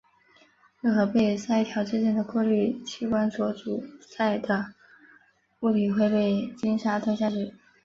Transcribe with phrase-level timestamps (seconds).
[0.81, 4.73] 任何被鳃条之间的过滤器官所阻塞的
[5.59, 7.53] 物体会被鲸鲨吞下去。